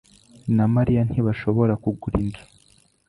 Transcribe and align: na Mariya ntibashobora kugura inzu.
na 0.55 0.65
Mariya 0.75 1.01
ntibashobora 1.09 1.73
kugura 1.83 2.17
inzu. 2.23 2.43